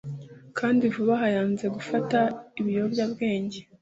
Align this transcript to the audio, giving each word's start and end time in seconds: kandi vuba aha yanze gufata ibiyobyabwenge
kandi 0.57 0.83
vuba 0.93 1.13
aha 1.17 1.27
yanze 1.35 1.65
gufata 1.75 2.19
ibiyobyabwenge 2.59 3.59